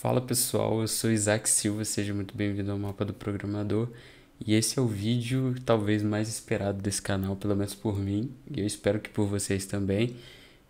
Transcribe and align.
Fala 0.00 0.22
pessoal, 0.22 0.80
eu 0.80 0.88
sou 0.88 1.12
Isaac 1.12 1.46
Silva, 1.46 1.84
seja 1.84 2.14
muito 2.14 2.34
bem-vindo 2.34 2.72
ao 2.72 2.78
Mapa 2.78 3.04
do 3.04 3.12
Programador. 3.12 3.86
E 4.46 4.54
esse 4.54 4.78
é 4.78 4.82
o 4.82 4.86
vídeo 4.86 5.54
talvez 5.62 6.02
mais 6.02 6.26
esperado 6.26 6.80
desse 6.80 7.02
canal, 7.02 7.36
pelo 7.36 7.54
menos 7.54 7.74
por 7.74 7.98
mim, 7.98 8.30
e 8.50 8.60
eu 8.60 8.66
espero 8.66 8.98
que 8.98 9.10
por 9.10 9.26
vocês 9.26 9.66
também, 9.66 10.16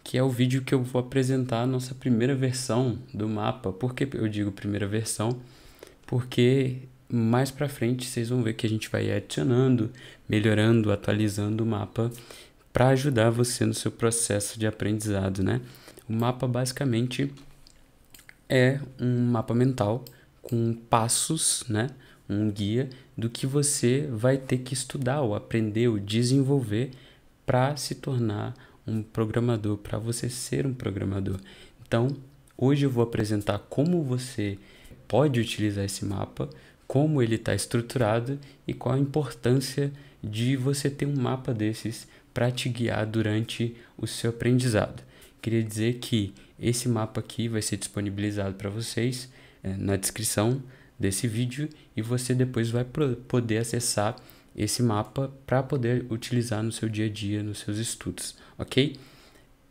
que 0.03 0.19
é 0.19 0.23
o 0.25 0.29
vídeo 0.29 0.63
que 0.63 0.75
eu 0.75 0.83
vou 0.83 0.99
apresentar 0.99 1.63
a 1.63 1.67
nossa 1.67 1.95
primeira 1.95 2.35
versão 2.35 2.99
do 3.15 3.29
mapa. 3.29 3.73
Por 3.73 3.95
que 3.95 4.09
eu 4.17 4.27
digo 4.27 4.51
primeira 4.51 4.89
versão? 4.89 5.41
Porque 6.09 6.79
mais 7.09 7.53
para 7.53 7.69
frente 7.69 8.09
vocês 8.09 8.31
vão 8.31 8.43
ver 8.43 8.55
que 8.55 8.67
a 8.67 8.69
gente 8.69 8.91
vai 8.91 9.13
adicionando, 9.13 9.93
melhorando, 10.29 10.91
atualizando 10.91 11.63
o 11.63 11.67
mapa 11.69 12.11
para 12.73 12.89
ajudar 12.89 13.31
você 13.31 13.65
no 13.65 13.75
seu 13.75 13.93
processo 13.93 14.59
de 14.59 14.67
aprendizado, 14.67 15.41
né? 15.41 15.61
O 16.09 16.13
mapa 16.13 16.49
basicamente 16.49 17.33
é 18.51 18.81
um 19.01 19.27
mapa 19.27 19.55
mental 19.55 20.05
com 20.43 20.75
passos, 20.75 21.65
né? 21.69 21.89
Um 22.29 22.51
guia 22.51 22.91
do 23.17 23.31
que 23.31 23.47
você 23.47 24.09
vai 24.13 24.37
ter 24.37 24.59
que 24.59 24.75
estudar 24.75 25.21
ou 25.21 25.35
aprender 25.37 25.89
ou 25.89 25.99
desenvolver 25.99 26.91
para 27.47 27.77
se 27.77 27.95
tornar 27.95 28.55
um 28.87 29.03
programador, 29.03 29.77
para 29.77 29.99
você 29.99 30.29
ser 30.29 30.67
um 30.67 30.75
programador. 30.75 31.39
Então, 31.87 32.09
hoje 32.59 32.85
eu 32.85 32.91
vou 32.91 33.05
apresentar 33.05 33.59
como 33.71 34.03
você 34.03 34.59
pode 35.07 35.39
utilizar 35.39 35.85
esse 35.85 36.05
mapa, 36.05 36.51
como 36.87 37.23
ele 37.23 37.37
está 37.37 37.55
estruturado 37.55 38.39
e 38.67 38.75
qual 38.75 38.97
a 38.97 38.99
importância 38.99 39.93
de 40.23 40.57
você 40.57 40.91
ter 40.91 41.07
um 41.07 41.17
mapa 41.17 41.55
desses 41.55 42.09
para 42.35 42.51
te 42.51 42.69
guiar 42.69 43.07
durante 43.07 43.77
o 43.97 44.07
seu 44.07 44.31
aprendizado. 44.31 45.03
Queria 45.41 45.63
dizer 45.63 45.99
que 45.99 46.35
esse 46.59 46.89
mapa 46.89 47.21
aqui 47.21 47.49
vai 47.49 47.63
ser 47.63 47.77
disponibilizado 47.77 48.55
para 48.55 48.69
vocês 48.69 49.31
é, 49.63 49.75
na 49.77 49.97
descrição 49.97 50.63
desse 50.99 51.27
vídeo 51.27 51.69
e 51.97 52.03
você 52.03 52.35
depois 52.35 52.71
vai 52.71 52.85
poder 52.85 53.59
acessar 53.59 54.17
esse 54.55 54.83
mapa 54.83 55.33
para 55.47 55.63
poder 55.63 56.05
utilizar 56.11 56.63
no 56.63 56.71
seu 56.71 56.89
dia 56.89 57.07
a 57.07 57.09
dia, 57.09 57.43
nos 57.43 57.61
seus 57.61 57.79
estudos, 57.79 58.37
ok? 58.59 58.97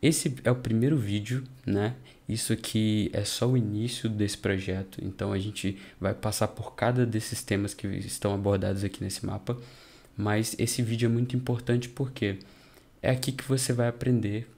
Esse 0.02 0.34
é 0.42 0.50
o 0.50 0.56
primeiro 0.56 0.96
vídeo, 0.96 1.44
né? 1.64 1.94
Isso 2.28 2.52
aqui 2.52 3.10
é 3.12 3.24
só 3.24 3.48
o 3.48 3.56
início 3.56 4.08
desse 4.08 4.38
projeto, 4.38 4.98
então 5.04 5.32
a 5.32 5.38
gente 5.38 5.76
vai 6.00 6.14
passar 6.14 6.48
por 6.48 6.74
cada 6.74 7.04
desses 7.04 7.42
temas 7.42 7.74
que 7.74 7.86
estão 7.86 8.34
abordados 8.34 8.82
aqui 8.82 9.04
nesse 9.04 9.26
mapa, 9.26 9.56
mas 10.16 10.56
esse 10.58 10.82
vídeo 10.82 11.06
é 11.06 11.08
muito 11.08 11.36
importante 11.36 11.88
porque 11.88 12.38
é 13.02 13.10
aqui 13.10 13.30
que 13.32 13.44
você 13.44 13.72
vai 13.72 13.88
aprender 13.88 14.48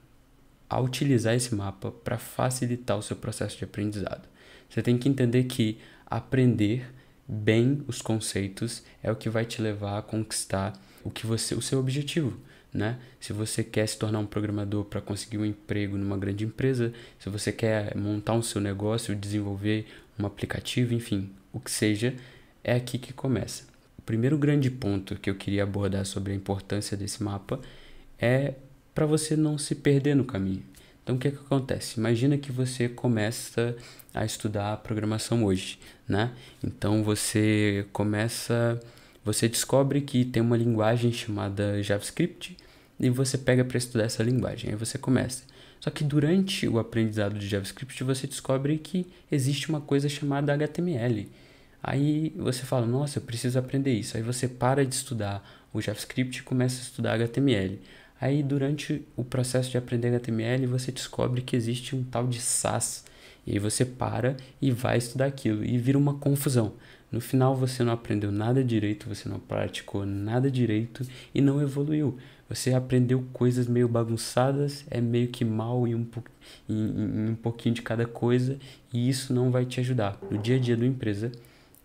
a 0.69 0.79
utilizar 0.79 1.35
esse 1.35 1.53
mapa 1.53 1.91
para 1.91 2.17
facilitar 2.17 2.97
o 2.97 3.03
seu 3.03 3.15
processo 3.15 3.57
de 3.57 3.63
aprendizado. 3.63 4.27
Você 4.69 4.81
tem 4.81 4.97
que 4.97 5.07
entender 5.07 5.43
que 5.43 5.77
aprender 6.05 6.85
bem 7.27 7.83
os 7.87 8.01
conceitos 8.01 8.83
é 9.01 9.11
o 9.11 9.15
que 9.15 9.29
vai 9.29 9.45
te 9.45 9.61
levar 9.61 9.99
a 9.99 10.01
conquistar 10.01 10.73
o 11.03 11.09
que 11.09 11.25
você, 11.25 11.53
o 11.53 11.61
seu 11.61 11.79
objetivo, 11.79 12.37
né? 12.73 12.97
Se 13.19 13.33
você 13.33 13.63
quer 13.63 13.87
se 13.87 13.97
tornar 13.97 14.19
um 14.19 14.25
programador 14.25 14.85
para 14.85 15.01
conseguir 15.01 15.37
um 15.37 15.45
emprego 15.45 15.97
numa 15.97 16.17
grande 16.17 16.43
empresa, 16.43 16.93
se 17.19 17.29
você 17.29 17.51
quer 17.51 17.95
montar 17.95 18.33
um 18.33 18.41
seu 18.41 18.59
negócio, 18.59 19.15
desenvolver 19.15 19.85
um 20.17 20.25
aplicativo, 20.25 20.93
enfim, 20.93 21.29
o 21.51 21.59
que 21.59 21.69
seja, 21.69 22.15
é 22.63 22.73
aqui 22.73 22.97
que 22.97 23.13
começa. 23.13 23.63
O 23.97 24.01
primeiro 24.01 24.37
grande 24.37 24.69
ponto 24.71 25.15
que 25.15 25.29
eu 25.29 25.35
queria 25.35 25.63
abordar 25.63 26.05
sobre 26.05 26.33
a 26.33 26.35
importância 26.35 26.97
desse 26.97 27.21
mapa 27.21 27.59
é 28.19 28.55
para 28.93 29.05
você 29.05 29.35
não 29.35 29.57
se 29.57 29.75
perder 29.75 30.15
no 30.15 30.23
caminho. 30.23 30.63
Então, 31.03 31.15
o 31.15 31.19
que, 31.19 31.27
é 31.27 31.31
que 31.31 31.37
acontece? 31.37 31.99
Imagina 31.99 32.37
que 32.37 32.51
você 32.51 32.87
começa 32.87 33.75
a 34.13 34.23
estudar 34.23 34.77
programação 34.77 35.43
hoje, 35.43 35.77
né? 36.07 36.31
Então, 36.63 37.03
você 37.03 37.85
começa, 37.91 38.79
você 39.23 39.49
descobre 39.49 40.01
que 40.01 40.23
tem 40.23 40.41
uma 40.41 40.55
linguagem 40.55 41.11
chamada 41.11 41.83
JavaScript 41.83 42.55
e 42.99 43.09
você 43.09 43.37
pega 43.37 43.65
para 43.65 43.77
estudar 43.77 44.05
essa 44.05 44.23
linguagem. 44.23 44.69
Aí 44.69 44.75
você 44.77 44.97
começa. 44.97 45.43
Só 45.79 45.89
que 45.89 46.05
durante 46.05 46.65
o 46.69 46.79
aprendizado 46.79 47.37
de 47.37 47.45
JavaScript, 47.45 48.01
você 48.05 48.25
descobre 48.25 48.77
que 48.77 49.05
existe 49.29 49.67
uma 49.67 49.81
coisa 49.81 50.07
chamada 50.07 50.53
HTML. 50.53 51.29
Aí 51.83 52.33
você 52.37 52.63
fala, 52.63 52.85
nossa, 52.85 53.19
eu 53.19 53.23
preciso 53.23 53.59
aprender 53.59 53.91
isso. 53.91 54.15
Aí 54.15 54.23
você 54.23 54.47
para 54.47 54.85
de 54.85 54.95
estudar 54.95 55.43
o 55.73 55.81
JavaScript 55.81 56.39
e 56.39 56.43
começa 56.43 56.79
a 56.79 56.83
estudar 56.83 57.15
HTML. 57.15 57.81
Aí, 58.23 58.41
durante 58.41 59.05
o 59.17 59.23
processo 59.25 59.69
de 59.69 59.77
aprender 59.77 60.07
HTML, 60.07 60.65
você 60.65 60.93
descobre 60.93 61.41
que 61.41 61.57
existe 61.57 61.93
um 61.93 62.05
tal 62.05 62.25
de 62.25 62.39
SAS. 62.39 63.03
E 63.45 63.51
aí 63.51 63.59
você 63.59 63.83
para 63.83 64.37
e 64.61 64.71
vai 64.71 64.97
estudar 64.97 65.25
aquilo 65.25 65.61
e 65.61 65.77
vira 65.77 65.97
uma 65.97 66.13
confusão. 66.13 66.71
No 67.11 67.19
final, 67.19 67.53
você 67.53 67.83
não 67.83 67.91
aprendeu 67.91 68.31
nada 68.31 68.63
direito, 68.63 69.09
você 69.09 69.27
não 69.27 69.41
praticou 69.41 70.05
nada 70.05 70.49
direito 70.49 71.05
e 71.35 71.41
não 71.41 71.61
evoluiu. 71.61 72.17
Você 72.47 72.73
aprendeu 72.73 73.25
coisas 73.33 73.67
meio 73.67 73.89
bagunçadas, 73.89 74.85
é 74.89 75.01
meio 75.01 75.27
que 75.27 75.43
mal 75.43 75.85
em 75.85 75.93
um, 75.93 76.07
em, 76.69 76.75
em 76.75 77.29
um 77.31 77.35
pouquinho 77.35 77.75
de 77.75 77.81
cada 77.81 78.05
coisa 78.05 78.57
e 78.93 79.09
isso 79.09 79.33
não 79.33 79.51
vai 79.51 79.65
te 79.65 79.81
ajudar. 79.81 80.17
No 80.31 80.37
dia 80.37 80.55
a 80.55 80.59
dia 80.59 80.77
da 80.77 80.85
empresa, 80.85 81.29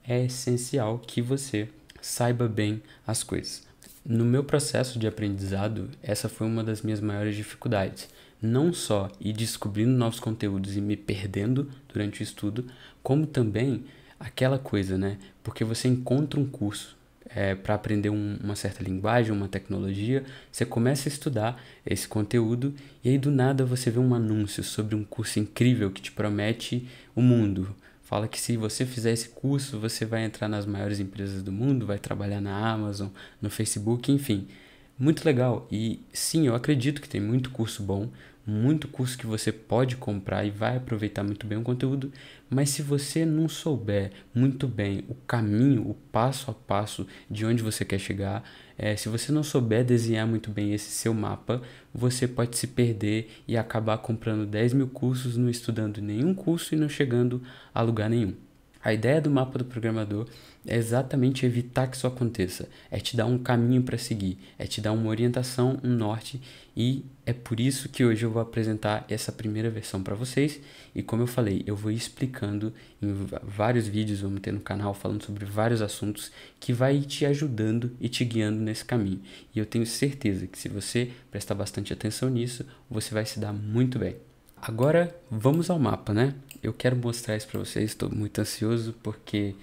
é 0.06 0.26
essencial 0.26 1.00
que 1.00 1.20
você 1.20 1.68
saiba 2.00 2.46
bem 2.46 2.80
as 3.04 3.24
coisas. 3.24 3.67
No 4.10 4.24
meu 4.24 4.42
processo 4.42 4.98
de 4.98 5.06
aprendizado, 5.06 5.90
essa 6.02 6.30
foi 6.30 6.46
uma 6.46 6.64
das 6.64 6.80
minhas 6.80 6.98
maiores 6.98 7.36
dificuldades. 7.36 8.08
Não 8.40 8.72
só 8.72 9.12
ir 9.20 9.34
descobrindo 9.34 9.90
novos 9.90 10.18
conteúdos 10.18 10.78
e 10.78 10.80
me 10.80 10.96
perdendo 10.96 11.68
durante 11.92 12.22
o 12.22 12.24
estudo, 12.24 12.64
como 13.02 13.26
também 13.26 13.84
aquela 14.18 14.58
coisa, 14.58 14.96
né? 14.96 15.18
Porque 15.44 15.62
você 15.62 15.88
encontra 15.88 16.40
um 16.40 16.46
curso 16.46 16.96
é, 17.28 17.54
para 17.54 17.74
aprender 17.74 18.08
um, 18.08 18.38
uma 18.42 18.56
certa 18.56 18.82
linguagem, 18.82 19.30
uma 19.30 19.46
tecnologia, 19.46 20.24
você 20.50 20.64
começa 20.64 21.06
a 21.06 21.12
estudar 21.12 21.62
esse 21.84 22.08
conteúdo 22.08 22.74
e 23.04 23.10
aí 23.10 23.18
do 23.18 23.30
nada 23.30 23.62
você 23.66 23.90
vê 23.90 23.98
um 23.98 24.14
anúncio 24.14 24.64
sobre 24.64 24.94
um 24.94 25.04
curso 25.04 25.38
incrível 25.38 25.90
que 25.90 26.00
te 26.00 26.12
promete 26.12 26.88
o 27.14 27.20
mundo 27.20 27.76
Fala 28.08 28.26
que 28.26 28.40
se 28.40 28.56
você 28.56 28.86
fizer 28.86 29.12
esse 29.12 29.28
curso, 29.28 29.78
você 29.78 30.06
vai 30.06 30.24
entrar 30.24 30.48
nas 30.48 30.64
maiores 30.64 30.98
empresas 30.98 31.42
do 31.42 31.52
mundo, 31.52 31.84
vai 31.84 31.98
trabalhar 31.98 32.40
na 32.40 32.72
Amazon, 32.72 33.08
no 33.38 33.50
Facebook, 33.50 34.10
enfim. 34.10 34.48
Muito 34.98 35.24
legal. 35.24 35.66
E 35.70 36.00
sim, 36.12 36.46
eu 36.46 36.54
acredito 36.54 37.00
que 37.00 37.08
tem 37.08 37.20
muito 37.20 37.50
curso 37.50 37.82
bom, 37.82 38.08
muito 38.44 38.88
curso 38.88 39.16
que 39.16 39.26
você 39.26 39.52
pode 39.52 39.96
comprar 39.96 40.44
e 40.44 40.50
vai 40.50 40.76
aproveitar 40.78 41.22
muito 41.22 41.46
bem 41.46 41.58
o 41.58 41.62
conteúdo, 41.62 42.10
mas 42.48 42.70
se 42.70 42.82
você 42.82 43.24
não 43.24 43.48
souber 43.48 44.10
muito 44.34 44.66
bem 44.66 45.04
o 45.08 45.14
caminho, 45.14 45.82
o 45.88 45.94
passo 46.10 46.50
a 46.50 46.54
passo 46.54 47.06
de 47.30 47.44
onde 47.44 47.62
você 47.62 47.84
quer 47.84 47.98
chegar, 47.98 48.42
é, 48.76 48.96
se 48.96 49.08
você 49.08 49.30
não 49.30 49.42
souber 49.42 49.84
desenhar 49.84 50.26
muito 50.26 50.50
bem 50.50 50.72
esse 50.72 50.90
seu 50.90 51.12
mapa, 51.12 51.60
você 51.92 52.26
pode 52.26 52.56
se 52.56 52.66
perder 52.66 53.30
e 53.46 53.56
acabar 53.56 53.98
comprando 53.98 54.46
10 54.46 54.72
mil 54.72 54.88
cursos, 54.88 55.36
não 55.36 55.50
estudando 55.50 56.00
nenhum 56.00 56.34
curso 56.34 56.74
e 56.74 56.78
não 56.78 56.88
chegando 56.88 57.42
a 57.72 57.82
lugar 57.82 58.08
nenhum. 58.08 58.34
A 58.82 58.92
ideia 58.94 59.20
do 59.20 59.30
mapa 59.30 59.58
do 59.58 59.64
programador 59.64 60.26
é 60.66 60.76
exatamente 60.76 61.46
evitar 61.46 61.86
que 61.86 61.96
isso 61.96 62.06
aconteça, 62.06 62.68
é 62.90 62.98
te 62.98 63.16
dar 63.16 63.26
um 63.26 63.38
caminho 63.38 63.82
para 63.82 63.96
seguir, 63.96 64.38
é 64.58 64.66
te 64.66 64.80
dar 64.80 64.92
uma 64.92 65.08
orientação, 65.08 65.78
um 65.82 65.88
norte, 65.88 66.40
e 66.76 67.04
é 67.26 67.32
por 67.32 67.58
isso 67.58 67.88
que 67.88 68.04
hoje 68.04 68.24
eu 68.24 68.30
vou 68.30 68.40
apresentar 68.40 69.04
essa 69.08 69.32
primeira 69.32 69.68
versão 69.68 70.02
para 70.02 70.14
vocês. 70.14 70.60
E 70.94 71.02
como 71.02 71.22
eu 71.22 71.26
falei, 71.26 71.64
eu 71.66 71.74
vou 71.74 71.90
explicando 71.90 72.72
em 73.02 73.12
vários 73.42 73.88
vídeos, 73.88 74.20
vamos 74.20 74.40
ter 74.40 74.52
no 74.52 74.60
canal 74.60 74.94
falando 74.94 75.24
sobre 75.24 75.44
vários 75.44 75.82
assuntos 75.82 76.30
que 76.60 76.72
vai 76.72 77.00
te 77.00 77.26
ajudando 77.26 77.90
e 78.00 78.08
te 78.08 78.24
guiando 78.24 78.60
nesse 78.60 78.84
caminho. 78.84 79.20
E 79.54 79.58
eu 79.58 79.66
tenho 79.66 79.84
certeza 79.84 80.46
que 80.46 80.56
se 80.56 80.68
você 80.68 81.10
prestar 81.30 81.56
bastante 81.56 81.92
atenção 81.92 82.30
nisso, 82.30 82.64
você 82.88 83.12
vai 83.12 83.26
se 83.26 83.40
dar 83.40 83.52
muito 83.52 83.98
bem. 83.98 84.16
Agora 84.62 85.14
vamos 85.30 85.70
ao 85.70 85.78
mapa, 85.78 86.14
né? 86.14 86.34
Eu 86.62 86.72
quero 86.72 86.96
mostrar 86.96 87.36
isso 87.36 87.48
para 87.48 87.58
vocês, 87.58 87.90
estou 87.90 88.08
muito 88.08 88.40
ansioso 88.40 88.94
porque 89.02 89.54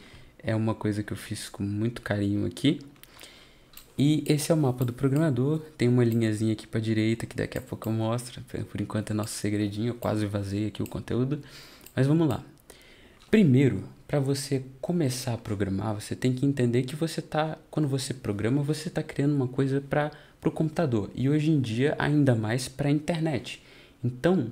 é 0.46 0.56
uma 0.56 0.76
coisa 0.76 1.02
que 1.04 1.12
eu 1.12 1.18
fiz 1.18 1.50
com 1.50 1.64
muito 1.64 2.02
carinho 2.02 2.46
aqui. 2.46 2.80
E 3.98 4.24
esse 4.28 4.52
é 4.52 4.56
o 4.56 4.58
mapa 4.58 4.84
do 4.84 4.94
programador, 4.94 5.60
tem 5.78 5.88
uma 5.88 6.04
linhazinha 6.04 6.54
aqui 6.54 6.68
para 6.68 6.82
direita 6.82 7.26
que 7.26 7.36
daqui 7.36 7.58
a 7.58 7.62
pouco 7.62 7.88
eu 7.88 7.94
mostro, 7.94 8.42
por 8.70 8.82
enquanto 8.82 9.12
é 9.12 9.14
nosso 9.14 9.34
segredinho, 9.34 9.90
eu 9.90 9.96
quase 9.96 10.26
vazei 10.26 10.68
aqui 10.68 10.84
o 10.84 10.90
conteúdo, 10.90 11.42
mas 11.96 12.06
vamos 12.06 12.28
lá. 12.28 12.44
Primeiro, 13.32 13.86
para 14.06 14.20
você 14.20 14.64
começar 14.82 15.34
a 15.34 15.38
programar, 15.38 15.96
você 15.96 16.14
tem 16.14 16.34
que 16.34 16.46
entender 16.46 16.84
que 16.84 16.96
você 16.96 17.22
tá, 17.22 17.58
quando 17.72 17.88
você 17.88 18.14
programa, 18.14 18.62
você 18.62 18.90
está 18.90 19.02
criando 19.02 19.34
uma 19.34 19.48
coisa 19.48 19.80
para 19.80 20.12
o 20.44 20.52
computador 20.52 21.10
e 21.16 21.30
hoje 21.30 21.50
em 21.50 21.62
dia 21.62 21.96
ainda 21.98 22.36
mais 22.36 22.68
para 22.68 22.90
a 22.90 22.92
internet. 22.92 23.64
Então, 24.04 24.52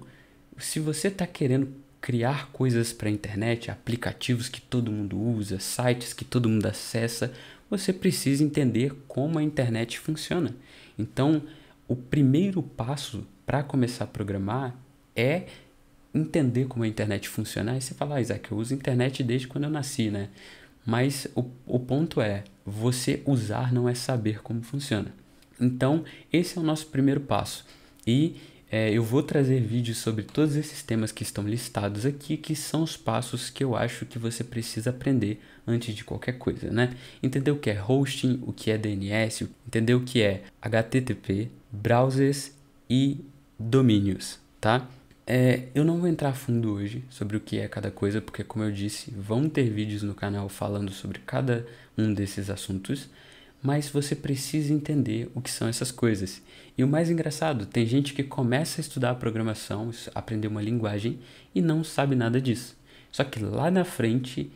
se 0.58 0.80
você 0.80 1.10
está 1.10 1.28
querendo 1.28 1.83
criar 2.04 2.50
coisas 2.52 2.92
para 2.92 3.08
a 3.08 3.12
internet, 3.12 3.72
aplicativos 3.72 4.50
que 4.50 4.60
todo 4.60 4.92
mundo 4.92 5.18
usa, 5.18 5.58
sites 5.58 6.12
que 6.12 6.26
todo 6.26 6.50
mundo 6.50 6.66
acessa, 6.66 7.32
você 7.70 7.94
precisa 7.94 8.44
entender 8.44 8.94
como 9.08 9.40
a 9.40 9.44
internet 9.44 9.98
funciona. 9.98 10.54
Então, 11.00 11.42
o 11.88 11.96
primeiro 11.96 12.62
passo 12.62 13.26
para 13.46 13.64
começar 13.64 14.04
a 14.04 14.08
programar 14.08 14.76
é 15.16 15.44
entender 16.14 16.66
como 16.66 16.84
a 16.84 16.88
internet 16.90 17.30
funciona. 17.30 17.72
Aí 17.72 17.80
você 17.80 17.94
fala, 17.94 18.18
ah, 18.18 18.22
Isaac, 18.22 18.52
eu 18.52 18.58
uso 18.58 18.74
internet 18.74 19.24
desde 19.24 19.48
quando 19.48 19.64
eu 19.64 19.70
nasci, 19.70 20.12
né? 20.12 20.28
Mas 20.86 21.26
o, 21.34 21.46
o 21.66 21.80
ponto 21.80 22.20
é, 22.20 22.44
você 22.66 23.24
usar 23.26 23.72
não 23.72 23.88
é 23.88 23.96
saber 23.96 24.44
como 24.44 24.62
funciona. 24.62 25.14
Então, 25.58 26.04
esse 26.34 26.58
é 26.58 26.62
o 26.62 26.66
nosso 26.66 26.88
primeiro 26.88 27.22
passo. 27.22 27.66
E 28.06 28.36
é, 28.74 28.92
eu 28.92 29.04
vou 29.04 29.22
trazer 29.22 29.62
vídeos 29.62 30.00
sobre 30.00 30.24
todos 30.24 30.56
esses 30.56 30.82
temas 30.82 31.12
que 31.12 31.22
estão 31.22 31.48
listados 31.48 32.08
aqui, 32.08 32.36
que 32.36 32.56
são 32.56 32.82
os 32.82 32.98
passos 32.98 33.52
que 33.52 33.64
eu 33.64 33.76
acho 33.76 34.04
que 34.04 34.18
você 34.18 34.44
precisa 34.44 34.90
aprender 34.90 35.40
antes 35.68 35.94
de 35.94 36.04
qualquer 36.04 36.40
coisa, 36.40 36.72
né? 36.72 36.96
Entender 37.22 37.52
o 37.52 37.60
que 37.60 37.70
é 37.70 37.80
hosting, 37.80 38.42
o 38.42 38.52
que 38.52 38.72
é 38.72 38.78
DNS, 38.80 39.48
entender 39.68 39.94
o 39.94 40.02
que 40.02 40.24
é 40.24 40.42
HTTP, 40.60 41.52
browsers 41.72 42.52
e 42.90 43.24
domínios, 43.60 44.40
tá? 44.60 44.90
É, 45.28 45.66
eu 45.76 45.86
não 45.86 46.00
vou 46.00 46.10
entrar 46.10 46.30
a 46.30 46.34
fundo 46.34 46.74
hoje 46.74 47.04
sobre 47.12 47.38
o 47.38 47.40
que 47.40 47.60
é 47.60 47.68
cada 47.68 47.92
coisa, 47.92 48.22
porque, 48.22 48.44
como 48.44 48.66
eu 48.66 48.72
disse, 48.72 49.12
vão 49.12 49.48
ter 49.48 49.70
vídeos 49.70 50.02
no 50.02 50.16
canal 50.16 50.50
falando 50.50 50.92
sobre 50.92 51.20
cada 51.20 51.64
um 51.96 52.12
desses 52.12 52.50
assuntos 52.50 53.08
mas 53.64 53.88
você 53.88 54.14
precisa 54.14 54.74
entender 54.74 55.32
o 55.34 55.42
que 55.42 55.50
são 55.50 55.70
essas 55.70 55.90
coisas. 55.90 56.42
E 56.78 56.84
o 56.84 56.88
mais 56.88 57.10
engraçado, 57.10 57.66
tem 57.66 57.86
gente 57.86 58.14
que 58.14 58.22
começa 58.22 58.82
a 58.82 58.84
estudar 58.84 59.16
programação, 59.16 59.90
aprender 60.14 60.50
uma 60.50 60.62
linguagem 60.62 61.20
e 61.56 61.62
não 61.62 61.82
sabe 61.82 62.14
nada 62.14 62.42
disso. 62.42 62.76
Só 63.10 63.24
que 63.24 63.40
lá 63.40 63.72
na 63.72 63.86
frente 63.86 64.52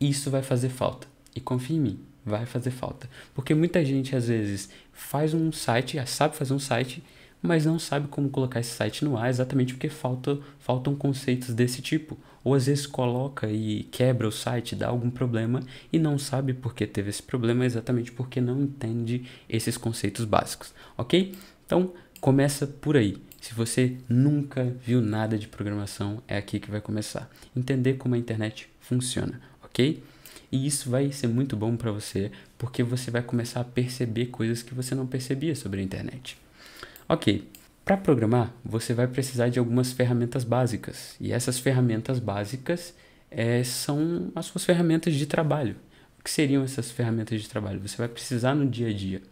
isso 0.00 0.30
vai 0.30 0.42
fazer 0.42 0.70
falta. 0.70 1.06
E 1.34 1.40
confia 1.40 1.76
em 1.76 1.80
mim, 1.80 2.00
vai 2.24 2.46
fazer 2.46 2.70
falta. 2.70 3.10
Porque 3.34 3.54
muita 3.54 3.84
gente 3.84 4.16
às 4.16 4.28
vezes 4.28 4.70
faz 4.90 5.34
um 5.34 5.52
site, 5.52 5.98
sabe 6.06 6.34
fazer 6.34 6.54
um 6.54 6.58
site, 6.58 7.02
mas 7.42 7.66
não 7.66 7.78
sabe 7.78 8.08
como 8.08 8.30
colocar 8.30 8.60
esse 8.60 8.70
site 8.70 9.04
no 9.04 9.18
ar 9.18 9.28
exatamente 9.28 9.74
porque 9.74 9.90
falta, 9.90 10.38
faltam 10.58 10.96
conceitos 10.96 11.54
desse 11.54 11.82
tipo 11.82 12.18
ou 12.46 12.54
às 12.54 12.66
vezes 12.66 12.86
coloca 12.86 13.50
e 13.50 13.82
quebra 13.90 14.28
o 14.28 14.30
site, 14.30 14.76
dá 14.76 14.86
algum 14.86 15.10
problema 15.10 15.60
e 15.92 15.98
não 15.98 16.16
sabe 16.16 16.54
por 16.54 16.76
que 16.76 16.86
teve 16.86 17.10
esse 17.10 17.20
problema 17.20 17.66
exatamente 17.66 18.12
porque 18.12 18.40
não 18.40 18.62
entende 18.62 19.24
esses 19.48 19.76
conceitos 19.76 20.24
básicos, 20.24 20.72
ok? 20.96 21.34
Então 21.66 21.92
começa 22.20 22.64
por 22.64 22.96
aí. 22.96 23.20
Se 23.40 23.52
você 23.52 23.96
nunca 24.08 24.62
viu 24.80 25.00
nada 25.00 25.36
de 25.36 25.48
programação, 25.48 26.22
é 26.28 26.36
aqui 26.36 26.60
que 26.60 26.70
vai 26.70 26.80
começar. 26.80 27.28
Entender 27.56 27.94
como 27.94 28.14
a 28.14 28.18
internet 28.18 28.68
funciona, 28.78 29.40
ok? 29.64 30.00
E 30.52 30.68
isso 30.68 30.88
vai 30.88 31.10
ser 31.10 31.26
muito 31.26 31.56
bom 31.56 31.76
para 31.76 31.90
você, 31.90 32.30
porque 32.56 32.84
você 32.84 33.10
vai 33.10 33.22
começar 33.22 33.62
a 33.62 33.64
perceber 33.64 34.26
coisas 34.26 34.62
que 34.62 34.72
você 34.72 34.94
não 34.94 35.08
percebia 35.08 35.56
sobre 35.56 35.80
a 35.80 35.82
internet. 35.82 36.38
Ok, 37.08 37.42
para 37.86 37.96
programar, 37.96 38.52
você 38.64 38.92
vai 38.92 39.06
precisar 39.06 39.48
de 39.48 39.60
algumas 39.60 39.92
ferramentas 39.92 40.42
básicas. 40.42 41.14
E 41.20 41.30
essas 41.32 41.56
ferramentas 41.60 42.18
básicas 42.18 42.92
é, 43.30 43.62
são 43.62 44.32
as 44.34 44.46
suas 44.46 44.64
ferramentas 44.64 45.14
de 45.14 45.24
trabalho. 45.24 45.76
O 46.18 46.24
que 46.24 46.28
seriam 46.28 46.64
essas 46.64 46.90
ferramentas 46.90 47.40
de 47.40 47.48
trabalho? 47.48 47.78
Você 47.78 47.96
vai 47.96 48.08
precisar 48.08 48.56
no 48.56 48.68
dia 48.68 48.88
a 48.88 48.92
dia. 48.92 49.22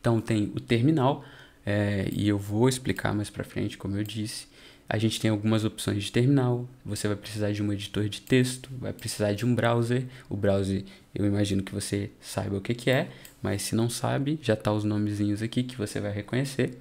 Então, 0.00 0.20
tem 0.20 0.50
o 0.52 0.58
terminal, 0.58 1.24
é, 1.64 2.08
e 2.12 2.28
eu 2.28 2.36
vou 2.36 2.68
explicar 2.68 3.14
mais 3.14 3.30
para 3.30 3.44
frente, 3.44 3.78
como 3.78 3.96
eu 3.96 4.02
disse. 4.02 4.48
A 4.88 4.98
gente 4.98 5.20
tem 5.20 5.30
algumas 5.30 5.64
opções 5.64 6.02
de 6.02 6.10
terminal. 6.10 6.68
Você 6.84 7.06
vai 7.06 7.16
precisar 7.16 7.52
de 7.52 7.62
um 7.62 7.72
editor 7.72 8.08
de 8.08 8.20
texto, 8.20 8.68
vai 8.80 8.92
precisar 8.92 9.32
de 9.32 9.46
um 9.46 9.54
browser. 9.54 10.06
O 10.28 10.36
browser, 10.36 10.82
eu 11.14 11.24
imagino 11.24 11.62
que 11.62 11.72
você 11.72 12.10
saiba 12.20 12.56
o 12.56 12.60
que, 12.60 12.74
que 12.74 12.90
é, 12.90 13.10
mas 13.40 13.62
se 13.62 13.76
não 13.76 13.88
sabe, 13.88 14.40
já 14.42 14.56
tá 14.56 14.72
os 14.72 14.82
nomezinhos 14.82 15.40
aqui 15.40 15.62
que 15.62 15.76
você 15.76 16.00
vai 16.00 16.10
reconhecer. 16.10 16.76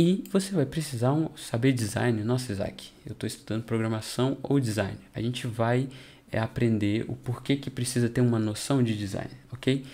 E 0.00 0.22
você 0.30 0.52
vai 0.52 0.64
precisar 0.64 1.12
saber 1.34 1.72
design. 1.72 2.22
Nossa, 2.22 2.52
Isaac, 2.52 2.90
eu 3.04 3.14
estou 3.14 3.26
estudando 3.26 3.64
programação 3.64 4.38
ou 4.44 4.60
design. 4.60 4.96
A 5.12 5.20
gente 5.20 5.48
vai 5.48 5.88
é, 6.30 6.38
aprender 6.38 7.04
o 7.08 7.16
porquê 7.16 7.56
que 7.56 7.68
precisa 7.68 8.08
ter 8.08 8.20
uma 8.20 8.38
noção 8.38 8.80
de 8.80 8.96
design, 8.96 9.32
ok? 9.52 9.84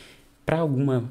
Para 0.45 0.59
algum, 0.59 1.09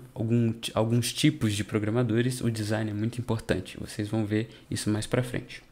alguns 0.75 1.11
tipos 1.11 1.55
de 1.55 1.63
programadores, 1.63 2.39
o 2.39 2.51
design 2.51 2.91
é 2.91 2.93
muito 2.93 3.17
importante. 3.17 3.79
Vocês 3.79 4.09
vão 4.09 4.27
ver 4.27 4.47
isso 4.69 4.91
mais 4.91 5.07
para 5.07 5.23
frente. 5.23 5.63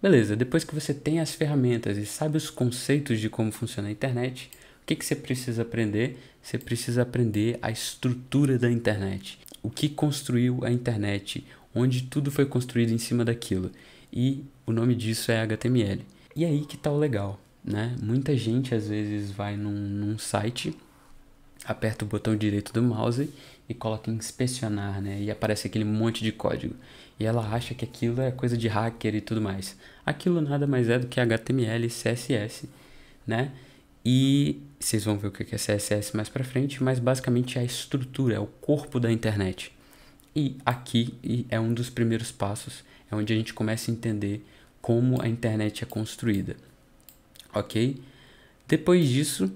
Beleza, 0.00 0.34
depois 0.34 0.64
que 0.64 0.74
você 0.74 0.94
tem 0.94 1.20
as 1.20 1.34
ferramentas 1.34 1.98
e 1.98 2.06
sabe 2.06 2.38
os 2.38 2.48
conceitos 2.48 3.20
de 3.20 3.28
como 3.28 3.52
funciona 3.52 3.88
a 3.88 3.92
internet, 3.92 4.50
o 4.82 4.86
que, 4.86 4.96
que 4.96 5.04
você 5.04 5.14
precisa 5.14 5.60
aprender? 5.60 6.16
Você 6.42 6.56
precisa 6.56 7.02
aprender 7.02 7.58
a 7.60 7.70
estrutura 7.70 8.58
da 8.58 8.70
internet. 8.70 9.38
O 9.62 9.68
que 9.68 9.90
construiu 9.90 10.64
a 10.64 10.70
internet, 10.70 11.44
onde 11.76 12.04
tudo 12.04 12.30
foi 12.30 12.46
construído 12.46 12.90
em 12.90 12.98
cima 12.98 13.24
daquilo. 13.24 13.70
E 14.12 14.42
o 14.66 14.72
nome 14.72 14.94
disso 14.94 15.30
é 15.30 15.40
HTML. 15.42 16.00
E 16.34 16.44
aí 16.44 16.64
que 16.64 16.76
tá 16.76 16.90
o 16.90 16.98
legal, 16.98 17.38
né? 17.62 17.94
Muita 18.02 18.34
gente 18.36 18.74
às 18.74 18.88
vezes 18.88 19.30
vai 19.30 19.56
num, 19.56 19.70
num 19.70 20.18
site, 20.18 20.74
aperta 21.64 22.04
o 22.04 22.08
botão 22.08 22.34
direito 22.34 22.72
do 22.72 22.82
mouse 22.82 23.30
e 23.68 23.74
coloca 23.74 24.10
inspecionar, 24.10 25.02
né? 25.02 25.20
E 25.20 25.30
aparece 25.30 25.66
aquele 25.66 25.84
monte 25.84 26.24
de 26.24 26.32
código. 26.32 26.74
E 27.20 27.26
ela 27.26 27.46
acha 27.46 27.74
que 27.74 27.84
aquilo 27.84 28.20
é 28.22 28.30
coisa 28.30 28.56
de 28.56 28.68
hacker 28.68 29.14
e 29.14 29.20
tudo 29.20 29.40
mais. 29.40 29.76
Aquilo 30.04 30.40
nada 30.40 30.66
mais 30.66 30.88
é 30.88 30.98
do 30.98 31.06
que 31.06 31.20
HTML 31.20 31.88
CSS, 31.88 32.68
né? 33.26 33.52
E 34.04 34.62
vocês 34.78 35.04
vão 35.04 35.18
ver 35.18 35.28
o 35.28 35.30
que 35.30 35.42
é 35.54 35.58
CSS 35.58 36.16
mais 36.16 36.28
para 36.28 36.44
frente, 36.44 36.82
mas 36.82 36.98
basicamente 36.98 37.58
é 37.58 37.62
a 37.62 37.64
estrutura, 37.64 38.36
é 38.36 38.38
o 38.38 38.46
corpo 38.46 39.00
da 39.00 39.10
internet. 39.10 39.75
E 40.36 40.58
aqui 40.66 41.46
é 41.48 41.58
um 41.58 41.72
dos 41.72 41.88
primeiros 41.88 42.30
passos, 42.30 42.84
é 43.10 43.16
onde 43.16 43.32
a 43.32 43.36
gente 43.36 43.54
começa 43.54 43.90
a 43.90 43.94
entender 43.94 44.44
como 44.82 45.22
a 45.22 45.26
internet 45.26 45.82
é 45.82 45.86
construída. 45.86 46.56
Ok? 47.54 47.98
Depois 48.68 49.08
disso, 49.08 49.50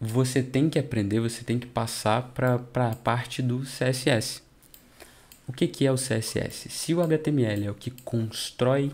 você 0.00 0.42
tem 0.42 0.70
que 0.70 0.78
aprender, 0.78 1.20
você 1.20 1.44
tem 1.44 1.58
que 1.58 1.66
passar 1.66 2.32
para 2.34 2.56
a 2.76 2.96
parte 2.96 3.42
do 3.42 3.60
CSS. 3.60 4.42
O 5.46 5.52
que, 5.52 5.68
que 5.68 5.84
é 5.84 5.92
o 5.92 5.96
CSS? 5.96 6.70
Se 6.70 6.94
o 6.94 7.02
HTML 7.02 7.66
é 7.66 7.70
o 7.70 7.74
que 7.74 7.90
constrói 7.90 8.90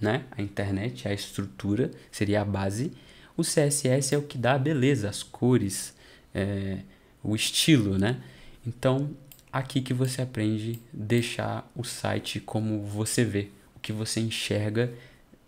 né, 0.00 0.24
a 0.32 0.42
internet, 0.42 1.06
a 1.06 1.12
estrutura, 1.12 1.92
seria 2.10 2.40
a 2.40 2.44
base, 2.44 2.90
o 3.36 3.42
CSS 3.42 4.12
é 4.12 4.18
o 4.18 4.22
que 4.22 4.36
dá 4.36 4.54
a 4.54 4.58
beleza, 4.58 5.08
as 5.08 5.22
cores, 5.22 5.94
é, 6.34 6.78
o 7.22 7.36
estilo, 7.36 7.96
né? 7.96 8.20
Então, 8.66 9.10
aqui 9.52 9.80
que 9.80 9.94
você 9.94 10.22
aprende 10.22 10.80
deixar 10.92 11.70
o 11.74 11.84
site 11.84 12.40
como 12.40 12.82
você 12.82 13.24
vê. 13.24 13.48
O 13.76 13.80
que 13.80 13.92
você 13.92 14.20
enxerga, 14.20 14.92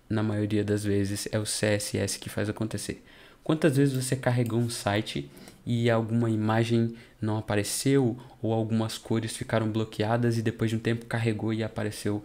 na 0.08 0.22
maioria 0.22 0.64
das 0.64 0.84
vezes, 0.84 1.28
é 1.31 1.38
o 1.38 1.44
CSS 1.44 2.19
que 2.19 2.28
faz 2.28 2.49
acontecer. 2.49 3.04
Quantas 3.44 3.76
vezes 3.76 3.94
você 3.94 4.16
carregou 4.16 4.60
um 4.60 4.70
site 4.70 5.29
e 5.67 5.91
alguma 5.91 6.31
imagem 6.31 6.96
não 7.20 7.38
apareceu 7.38 8.19
ou 8.41 8.53
algumas 8.53 8.98
cores 8.98 9.36
ficaram 9.36 9.70
bloqueadas 9.70 10.38
e 10.38 10.43
depois 10.43 10.70
de 10.70 10.77
um 10.77 10.81
tempo 10.81 11.06
carregou 11.06 11.53
e 11.53 11.62
apareceu 11.62 12.22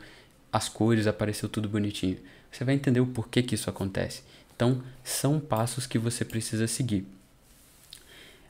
as 0.52 0.70
cores, 0.70 1.08
apareceu 1.08 1.48
tudo 1.50 1.70
bonitinho. 1.70 2.18
Você 2.52 2.64
vai 2.64 2.76
entender 2.76 3.00
o 3.00 3.08
porquê 3.08 3.44
que 3.44 3.56
isso 3.56 3.70
acontece. 3.70 4.24
Então, 4.56 4.82
são 5.04 5.40
passos 5.40 5.86
que 5.86 6.00
você 6.00 6.26
precisa 6.26 6.68
seguir. 6.68 7.06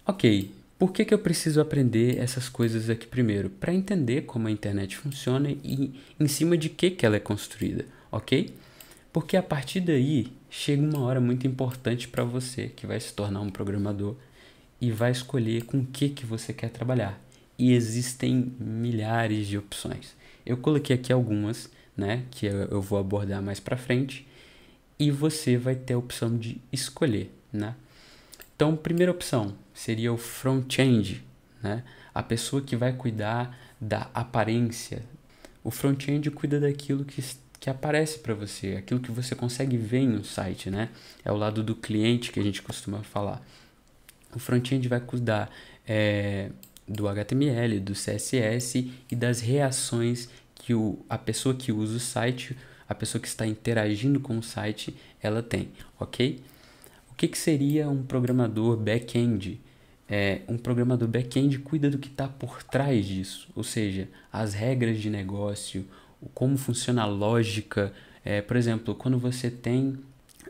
Ok, 0.05 0.51
por 0.77 0.91
que, 0.91 1.03
que 1.03 1.13
eu 1.13 1.19
preciso 1.19 1.59
aprender 1.59 2.19
essas 2.19 2.47
coisas 2.47 2.89
aqui 2.89 3.07
primeiro? 3.07 3.49
Para 3.49 3.73
entender 3.73 4.21
como 4.21 4.47
a 4.47 4.51
internet 4.51 4.95
funciona 4.95 5.49
e 5.49 5.93
em 6.19 6.27
cima 6.27 6.55
de 6.55 6.69
que, 6.69 6.91
que 6.91 7.05
ela 7.05 7.15
é 7.15 7.19
construída, 7.19 7.85
ok? 8.11 8.53
Porque 9.11 9.35
a 9.35 9.41
partir 9.41 9.79
daí 9.79 10.31
chega 10.49 10.81
uma 10.81 10.99
hora 10.99 11.19
muito 11.19 11.47
importante 11.47 12.07
para 12.07 12.23
você 12.23 12.67
que 12.67 12.85
vai 12.85 12.99
se 12.99 13.11
tornar 13.13 13.41
um 13.41 13.49
programador 13.49 14.15
e 14.79 14.91
vai 14.91 15.11
escolher 15.11 15.63
com 15.63 15.79
o 15.79 15.85
que, 15.85 16.09
que 16.09 16.25
você 16.25 16.53
quer 16.53 16.69
trabalhar. 16.69 17.19
E 17.57 17.73
existem 17.73 18.53
milhares 18.59 19.47
de 19.47 19.57
opções. 19.57 20.15
Eu 20.45 20.57
coloquei 20.57 20.95
aqui 20.95 21.11
algumas, 21.11 21.71
né, 21.95 22.23
que 22.29 22.45
eu 22.45 22.81
vou 22.81 22.99
abordar 22.99 23.41
mais 23.41 23.59
para 23.59 23.75
frente, 23.75 24.27
e 24.99 25.09
você 25.09 25.57
vai 25.57 25.75
ter 25.75 25.93
a 25.93 25.97
opção 25.97 26.37
de 26.37 26.61
escolher, 26.71 27.31
né? 27.51 27.75
Então, 28.57 28.75
primeira 28.75 29.11
opção 29.11 29.53
seria 29.71 30.11
o 30.11 30.17
front-end, 30.17 31.23
né? 31.61 31.83
A 32.11 32.23
pessoa 32.23 32.59
que 32.59 32.75
vai 32.75 32.91
cuidar 32.91 33.55
da 33.79 34.09
aparência. 34.15 35.03
O 35.63 35.69
front-end 35.69 36.31
cuida 36.31 36.59
daquilo 36.59 37.05
que, 37.05 37.23
que 37.59 37.69
aparece 37.69 38.17
para 38.17 38.33
você, 38.33 38.77
aquilo 38.77 38.99
que 38.99 39.11
você 39.11 39.35
consegue 39.35 39.77
ver 39.77 40.07
no 40.07 40.23
site, 40.23 40.71
né? 40.71 40.89
É 41.23 41.31
o 41.31 41.37
lado 41.37 41.61
do 41.61 41.75
cliente 41.75 42.31
que 42.31 42.39
a 42.39 42.43
gente 42.43 42.63
costuma 42.63 43.03
falar. 43.03 43.45
O 44.33 44.39
front-end 44.39 44.87
vai 44.87 45.01
cuidar 45.01 45.51
é, 45.87 46.49
do 46.87 47.07
HTML, 47.07 47.79
do 47.79 47.93
CSS 47.93 48.91
e 49.11 49.15
das 49.15 49.39
reações 49.39 50.29
que 50.55 50.73
o, 50.73 50.97
a 51.07 51.19
pessoa 51.19 51.53
que 51.53 51.71
usa 51.71 51.97
o 51.97 51.99
site, 51.99 52.57
a 52.89 52.95
pessoa 52.95 53.21
que 53.21 53.27
está 53.27 53.45
interagindo 53.45 54.19
com 54.19 54.35
o 54.35 54.41
site, 54.41 54.97
ela 55.21 55.43
tem, 55.43 55.69
ok? 55.99 56.41
Que, 57.17 57.27
que 57.27 57.37
seria 57.37 57.89
um 57.89 58.03
programador 58.03 58.77
back-end? 58.77 59.59
É, 60.07 60.41
um 60.47 60.57
programador 60.57 61.07
back-end 61.07 61.59
cuida 61.59 61.89
do 61.89 61.97
que 61.97 62.07
está 62.07 62.27
por 62.27 62.63
trás 62.63 63.05
disso, 63.05 63.49
ou 63.55 63.63
seja, 63.63 64.07
as 64.31 64.53
regras 64.53 64.99
de 64.99 65.09
negócio, 65.09 65.85
como 66.33 66.57
funciona 66.57 67.01
a 67.03 67.05
lógica 67.05 67.93
É, 68.29 68.41
por 68.41 68.57
exemplo, 68.57 68.93
quando 68.93 69.17
você 69.17 69.49
tem 69.49 69.97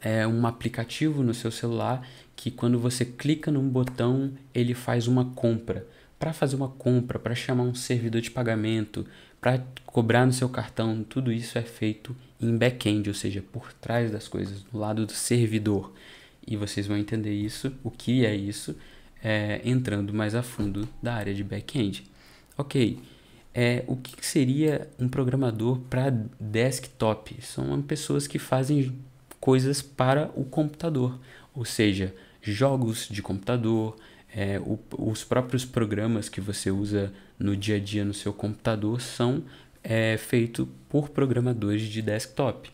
é, 0.02 0.26
um 0.26 0.48
aplicativo 0.48 1.22
no 1.22 1.32
seu 1.34 1.52
celular 1.52 2.02
que 2.36 2.50
quando 2.50 2.80
você 2.80 3.06
clica 3.06 3.52
num 3.52 3.70
botão 3.70 4.32
ele 4.52 4.74
faz 4.74 5.08
uma 5.08 5.26
compra. 5.26 5.86
Para 6.18 6.34
fazer 6.34 6.56
uma 6.56 6.70
compra, 6.70 7.20
para 7.20 7.36
chamar 7.36 7.64
um 7.64 7.76
servidor 7.76 8.20
de 8.22 8.32
pagamento, 8.32 9.06
para 9.40 9.64
cobrar 9.86 10.26
no 10.26 10.34
seu 10.34 10.50
cartão, 10.50 11.04
tudo 11.08 11.32
isso 11.32 11.56
é 11.60 11.62
feito 11.62 12.16
em 12.42 12.58
back-end, 12.58 13.10
ou 13.10 13.14
seja, 13.16 13.44
por 13.52 13.72
trás 13.74 14.10
das 14.12 14.28
coisas, 14.28 14.64
do 14.64 14.80
lado 14.80 15.06
do 15.06 15.14
servidor. 15.14 15.94
E 16.48 16.56
vocês 16.56 16.88
vão 16.88 16.98
entender 16.98 17.34
isso, 17.34 17.74
o 17.84 17.92
que 17.92 18.26
é 18.26 18.34
isso, 18.34 18.76
é, 19.22 19.62
entrando 19.66 20.14
mais 20.14 20.34
a 20.34 20.42
fundo 20.42 20.88
da 21.04 21.14
área 21.14 21.34
de 21.34 21.44
back-end. 21.44 22.06
Ok, 22.58 23.00
é, 23.54 23.84
o 23.88 23.96
que 23.96 24.26
seria 24.26 24.90
um 25.00 25.10
programador 25.10 25.80
para 25.90 26.10
desktop? 26.40 27.36
São 27.42 27.82
pessoas 27.82 28.28
que 28.28 28.40
fazem 28.40 28.96
coisas 29.40 29.82
para 29.82 30.32
o 30.36 30.46
computador, 30.46 31.20
ou 31.54 31.66
seja, 31.66 32.14
jogos 32.42 33.08
de 33.10 33.22
computador, 33.22 33.98
é, 34.34 34.60
o, 34.60 34.80
os 34.98 35.24
próprios 35.24 35.66
programas 35.66 36.30
que 36.30 36.40
você 36.40 36.70
usa 36.70 37.12
no 37.40 37.56
dia 37.56 37.78
a 37.78 37.80
dia 37.80 38.06
no 38.06 38.14
seu 38.14 38.34
computador 38.34 39.02
são 39.02 39.44
é, 39.84 40.18
feitos 40.18 40.68
por 40.90 41.10
programadores 41.10 41.82
de 41.84 42.02
desktop. 42.02 42.70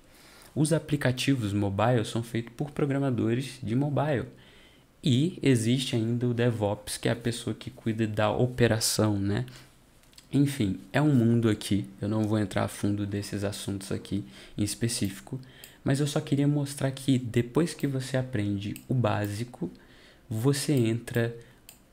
Os 0.56 0.72
aplicativos 0.72 1.54
mobile 1.54 2.06
são 2.06 2.22
feitos 2.22 2.54
por 2.56 2.72
programadores 2.72 3.60
de 3.62 3.76
mobile. 3.76 4.28
E 5.04 5.38
existe 5.42 5.96
ainda 5.96 6.28
o 6.28 6.34
DevOps, 6.34 6.98
que 6.98 7.10
é 7.10 7.12
a 7.12 7.16
pessoa 7.16 7.54
que 7.54 7.70
cuida 7.70 8.08
da 8.08 8.32
operação, 8.32 9.20
né? 9.20 9.46
Enfim, 10.32 10.80
é 10.92 11.02
um 11.02 11.14
mundo 11.14 11.50
aqui. 11.50 11.86
Eu 12.02 12.08
não 12.08 12.24
vou 12.24 12.40
entrar 12.40 12.64
a 12.64 12.68
fundo 12.68 13.06
desses 13.06 13.44
assuntos 13.44 13.92
aqui 13.92 14.24
em 14.58 14.64
específico, 14.64 15.40
mas 15.84 16.00
eu 16.00 16.08
só 16.08 16.22
queria 16.22 16.48
mostrar 16.48 16.90
que 16.92 17.20
depois 17.20 17.74
que 17.74 17.86
você 17.86 18.16
aprende 18.16 18.76
o 18.88 18.94
básico, 18.94 19.70
você 20.30 20.74
entra 20.74 21.36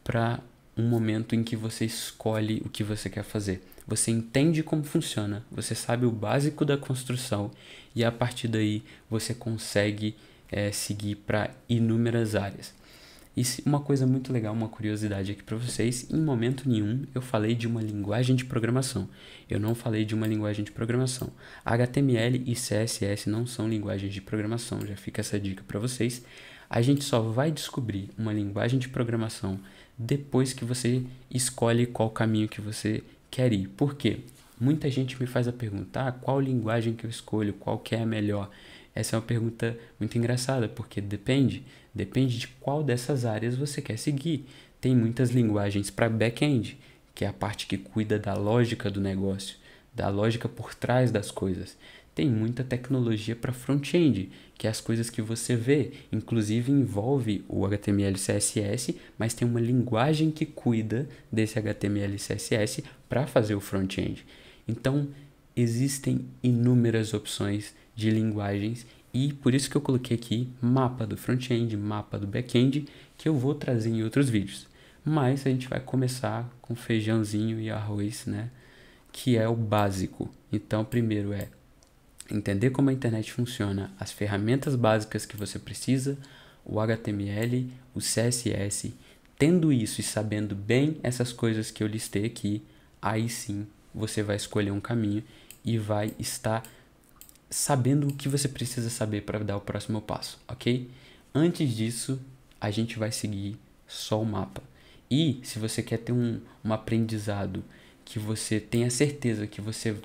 para 0.04 0.40
um 0.76 0.88
momento 0.88 1.34
em 1.34 1.42
que 1.42 1.56
você 1.56 1.84
escolhe 1.84 2.62
o 2.64 2.68
que 2.68 2.84
você 2.84 3.10
quer 3.10 3.24
fazer. 3.24 3.62
Você 3.90 4.12
entende 4.12 4.62
como 4.62 4.84
funciona, 4.84 5.44
você 5.50 5.74
sabe 5.74 6.06
o 6.06 6.12
básico 6.12 6.64
da 6.64 6.76
construção 6.76 7.50
e 7.92 8.04
a 8.04 8.12
partir 8.12 8.46
daí 8.46 8.84
você 9.10 9.34
consegue 9.34 10.14
é, 10.48 10.70
seguir 10.70 11.16
para 11.16 11.50
inúmeras 11.68 12.36
áreas. 12.36 12.72
E 13.36 13.42
uma 13.66 13.80
coisa 13.80 14.06
muito 14.06 14.32
legal, 14.32 14.54
uma 14.54 14.68
curiosidade 14.68 15.32
aqui 15.32 15.42
para 15.42 15.56
vocês: 15.56 16.08
em 16.08 16.20
momento 16.20 16.68
nenhum 16.68 17.04
eu 17.12 17.20
falei 17.20 17.52
de 17.52 17.66
uma 17.66 17.82
linguagem 17.82 18.36
de 18.36 18.44
programação. 18.44 19.08
Eu 19.48 19.58
não 19.58 19.74
falei 19.74 20.04
de 20.04 20.14
uma 20.14 20.28
linguagem 20.28 20.64
de 20.64 20.70
programação. 20.70 21.28
HTML 21.64 22.44
e 22.46 22.54
CSS 22.54 23.28
não 23.28 23.44
são 23.44 23.68
linguagens 23.68 24.14
de 24.14 24.20
programação, 24.20 24.86
já 24.86 24.94
fica 24.94 25.20
essa 25.20 25.38
dica 25.40 25.64
para 25.66 25.80
vocês. 25.80 26.24
A 26.68 26.80
gente 26.80 27.02
só 27.02 27.20
vai 27.20 27.50
descobrir 27.50 28.08
uma 28.16 28.32
linguagem 28.32 28.78
de 28.78 28.88
programação 28.88 29.58
depois 29.98 30.52
que 30.52 30.64
você 30.64 31.02
escolhe 31.28 31.86
qual 31.86 32.08
caminho 32.08 32.48
que 32.48 32.60
você 32.60 33.02
quer 33.30 33.52
ir. 33.52 33.68
Por 33.68 33.94
quê? 33.94 34.20
Muita 34.58 34.90
gente 34.90 35.18
me 35.20 35.26
faz 35.26 35.48
a 35.48 35.52
pergunta: 35.52 36.08
ah, 36.08 36.12
qual 36.12 36.40
linguagem 36.40 36.94
que 36.94 37.04
eu 37.04 37.10
escolho, 37.10 37.54
qual 37.54 37.78
que 37.78 37.94
é 37.94 38.02
a 38.02 38.06
melhor? 38.06 38.50
Essa 38.94 39.16
é 39.16 39.18
uma 39.18 39.24
pergunta 39.24 39.78
muito 39.98 40.18
engraçada, 40.18 40.68
porque 40.68 41.00
depende, 41.00 41.62
depende 41.94 42.38
de 42.38 42.48
qual 42.48 42.82
dessas 42.82 43.24
áreas 43.24 43.56
você 43.56 43.80
quer 43.80 43.96
seguir. 43.96 44.46
Tem 44.80 44.94
muitas 44.94 45.30
linguagens 45.30 45.90
para 45.90 46.08
back-end, 46.08 46.78
que 47.14 47.24
é 47.24 47.28
a 47.28 47.32
parte 47.32 47.66
que 47.66 47.78
cuida 47.78 48.18
da 48.18 48.34
lógica 48.34 48.90
do 48.90 49.00
negócio, 49.00 49.56
da 49.94 50.08
lógica 50.08 50.48
por 50.48 50.74
trás 50.74 51.10
das 51.10 51.30
coisas. 51.30 51.76
Tem 52.14 52.28
muita 52.28 52.64
tecnologia 52.64 53.36
para 53.36 53.52
front-end, 53.52 54.30
que 54.58 54.66
é 54.66 54.70
as 54.70 54.80
coisas 54.80 55.08
que 55.08 55.22
você 55.22 55.54
vê, 55.56 55.92
inclusive 56.12 56.70
envolve 56.70 57.44
o 57.48 57.64
HTML 57.64 58.14
CSS, 58.14 58.96
mas 59.16 59.32
tem 59.32 59.46
uma 59.46 59.60
linguagem 59.60 60.30
que 60.30 60.44
cuida 60.44 61.08
desse 61.30 61.58
HTML 61.58 62.16
CSS 62.16 62.82
para 63.08 63.26
fazer 63.26 63.54
o 63.54 63.60
front-end. 63.60 64.26
Então, 64.66 65.08
existem 65.56 66.26
inúmeras 66.42 67.14
opções 67.14 67.74
de 67.94 68.10
linguagens 68.10 68.86
e 69.12 69.32
por 69.32 69.54
isso 69.54 69.68
que 69.68 69.76
eu 69.76 69.80
coloquei 69.80 70.16
aqui 70.16 70.48
mapa 70.60 71.06
do 71.06 71.16
front-end, 71.16 71.76
mapa 71.76 72.18
do 72.18 72.26
back-end, 72.26 72.86
que 73.16 73.28
eu 73.28 73.34
vou 73.34 73.54
trazer 73.54 73.90
em 73.90 74.02
outros 74.02 74.28
vídeos. 74.28 74.66
Mas 75.04 75.46
a 75.46 75.50
gente 75.50 75.68
vai 75.68 75.80
começar 75.80 76.48
com 76.60 76.74
feijãozinho 76.74 77.60
e 77.60 77.70
arroz, 77.70 78.26
né? 78.26 78.50
Que 79.10 79.36
é 79.36 79.48
o 79.48 79.56
básico. 79.56 80.30
Então, 80.52 80.84
primeiro 80.84 81.32
é 81.32 81.48
entender 82.30 82.70
como 82.70 82.90
a 82.90 82.92
internet 82.92 83.32
funciona, 83.32 83.92
as 83.98 84.12
ferramentas 84.12 84.74
básicas 84.74 85.26
que 85.26 85.36
você 85.36 85.58
precisa, 85.58 86.16
o 86.64 86.78
HTML, 86.80 87.70
o 87.94 87.98
CSS. 87.98 88.94
Tendo 89.38 89.72
isso 89.72 90.00
e 90.00 90.04
sabendo 90.04 90.54
bem 90.54 90.98
essas 91.02 91.32
coisas 91.32 91.70
que 91.70 91.82
eu 91.82 91.86
listei 91.86 92.26
aqui, 92.26 92.62
aí 93.00 93.28
sim 93.28 93.66
você 93.94 94.22
vai 94.22 94.36
escolher 94.36 94.70
um 94.70 94.80
caminho 94.80 95.24
e 95.64 95.78
vai 95.78 96.14
estar 96.18 96.62
sabendo 97.48 98.08
o 98.08 98.14
que 98.14 98.28
você 98.28 98.48
precisa 98.48 98.88
saber 98.88 99.22
para 99.22 99.40
dar 99.40 99.56
o 99.56 99.60
próximo 99.60 100.00
passo, 100.00 100.38
ok? 100.46 100.88
Antes 101.34 101.74
disso, 101.74 102.20
a 102.60 102.70
gente 102.70 102.98
vai 102.98 103.10
seguir 103.10 103.56
só 103.88 104.20
o 104.20 104.26
mapa. 104.26 104.62
E 105.10 105.40
se 105.42 105.58
você 105.58 105.82
quer 105.82 105.98
ter 105.98 106.12
um, 106.12 106.40
um 106.64 106.72
aprendizado 106.72 107.64
que 108.04 108.18
você 108.18 108.60
tenha 108.60 108.90
certeza 108.90 109.46
que 109.46 109.60
você 109.60 109.96